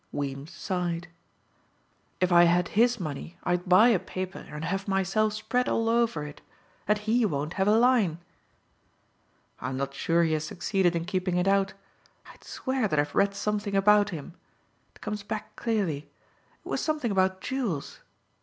Weems 0.11 0.49
sighed. 0.51 1.09
"If 2.19 2.31
I 2.31 2.45
had 2.45 2.69
his 2.69 2.99
money 2.99 3.37
I'd 3.43 3.69
buy 3.69 3.89
a 3.89 3.99
paper 3.99 4.39
and 4.49 4.65
have 4.65 4.87
myself 4.87 5.33
spread 5.33 5.69
all 5.69 5.87
over 5.87 6.23
it. 6.25 6.41
And 6.87 6.97
he 6.97 7.23
won't 7.23 7.53
have 7.53 7.67
a 7.67 7.77
line." 7.77 8.17
"I'm 9.59 9.77
not 9.77 9.93
sure 9.93 10.23
he 10.23 10.33
has 10.33 10.43
succeeded 10.43 10.95
in 10.95 11.05
keeping 11.05 11.37
it 11.37 11.47
out. 11.47 11.75
I'd 12.33 12.43
swear 12.43 12.87
that 12.87 12.97
I've 12.97 13.13
read 13.13 13.35
something 13.35 13.75
about 13.75 14.09
him. 14.09 14.33
It 14.95 15.01
comes 15.01 15.21
back 15.21 15.55
clearly. 15.55 16.09
It 16.65 16.67
was 16.67 16.81
something 16.81 17.11
about 17.11 17.39
jewels. 17.39 17.99